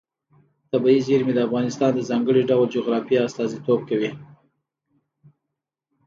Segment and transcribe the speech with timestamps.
[0.71, 4.11] طبیعي زیرمې د افغانستان د ځانګړي ډول جغرافیه استازیتوب کوي.